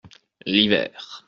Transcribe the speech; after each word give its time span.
L’hiver. 0.47 0.97